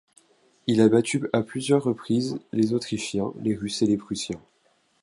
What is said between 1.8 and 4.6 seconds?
reprises les Autrichiens, les Russes et les Prussiens.